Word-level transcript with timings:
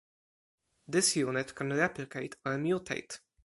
This 0.87 1.15
unit 1.15 1.53
can 1.53 1.73
replicate 1.73 2.35
or 2.43 2.53
mutate. 2.57 3.19